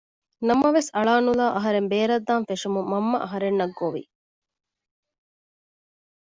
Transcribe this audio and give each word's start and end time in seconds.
ނަމަވެސް 0.47 0.89
އަޅަނުލައި 0.95 1.53
އަހަރެން 1.55 1.87
ބޭރަށްދާން 1.91 2.47
ފެށުމުން 2.49 2.87
މަންމަ 2.91 3.17
އަހަރެންނަށް 3.23 3.75
ގޮވި 3.79 4.03